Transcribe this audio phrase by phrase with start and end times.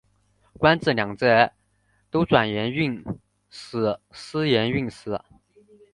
[0.57, 1.53] 官至两浙
[2.09, 3.05] 都转盐运
[3.51, 5.21] 使司盐运使。